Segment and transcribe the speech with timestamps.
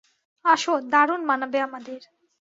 [0.45, 1.99] আসো, দারুণ মানাবে আমাদের।